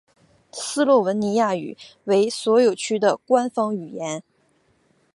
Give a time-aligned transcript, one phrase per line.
[0.51, 4.23] 斯洛文尼亚语为所有区的官方语言。